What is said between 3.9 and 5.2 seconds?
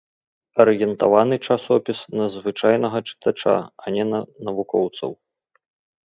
не на навукоўцаў.